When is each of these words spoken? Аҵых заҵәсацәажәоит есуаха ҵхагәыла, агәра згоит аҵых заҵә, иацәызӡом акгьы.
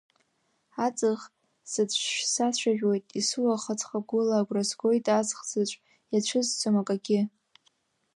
Аҵых 0.85 1.21
заҵәсацәажәоит 1.71 3.05
есуаха 3.19 3.73
ҵхагәыла, 3.79 4.35
агәра 4.39 4.63
згоит 4.69 5.05
аҵых 5.17 5.41
заҵә, 5.49 5.75
иацәызӡом 6.11 6.75
акгьы. 6.81 7.21